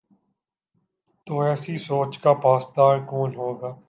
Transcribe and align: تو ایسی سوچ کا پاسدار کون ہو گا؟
تو 1.27 1.39
ایسی 1.39 1.77
سوچ 1.77 2.17
کا 2.19 2.33
پاسدار 2.33 2.95
کون 3.05 3.35
ہو 3.35 3.49
گا؟ 3.61 3.71